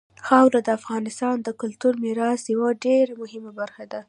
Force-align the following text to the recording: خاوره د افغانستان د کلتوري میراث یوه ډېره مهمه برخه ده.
خاوره 0.27 0.59
د 0.63 0.69
افغانستان 0.79 1.35
د 1.41 1.49
کلتوري 1.61 1.99
میراث 2.05 2.41
یوه 2.53 2.69
ډېره 2.85 3.13
مهمه 3.21 3.51
برخه 3.59 3.83
ده. 3.91 3.99